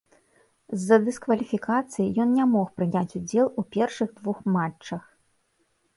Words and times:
З-за 0.77 0.97
дыскваліфікацыі 1.09 2.15
ён 2.25 2.33
не 2.39 2.45
мог 2.53 2.67
прыняць 2.79 3.15
удзел 3.23 3.47
у 3.63 3.67
першых 3.77 4.09
двух 4.19 4.37
матчах. 4.57 5.03